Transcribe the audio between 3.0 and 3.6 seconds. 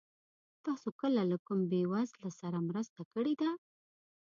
کړې ده؟